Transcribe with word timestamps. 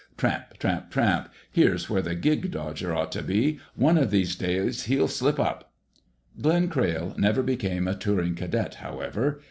Tramp, 0.17 0.57
tramp, 0.57 0.89
tramp.... 0.89 1.29
Here's 1.51 1.87
where 1.87 2.01
the 2.01 2.15
'gig' 2.15 2.49
dodger 2.49 2.91
ought 2.91 3.11
to 3.11 3.21
be! 3.21 3.59
One 3.75 3.99
of 3.99 4.09
these 4.09 4.35
days, 4.35 4.85
he'll 4.85 5.07
slip 5.07 5.39
up...." 5.39 5.71
Glenn 6.41 6.69
Crayle 6.69 7.13
never 7.19 7.43
became 7.43 7.87
a 7.87 7.93
"touring 7.93 8.33
cadet," 8.33 8.73
however. 8.81 9.39